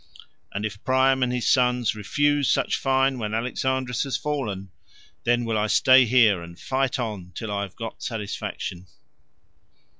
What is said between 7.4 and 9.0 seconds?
I have got satisfaction."